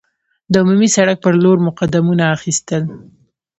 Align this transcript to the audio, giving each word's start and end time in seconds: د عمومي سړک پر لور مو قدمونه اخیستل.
د 0.51 0.53
عمومي 0.61 0.89
سړک 0.95 1.17
پر 1.23 1.33
لور 1.43 1.57
مو 1.63 1.71
قدمونه 1.79 2.23
اخیستل. 2.35 2.83